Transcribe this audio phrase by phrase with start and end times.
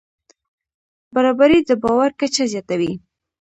[1.13, 2.93] برابري د باور کچه زیاتوي.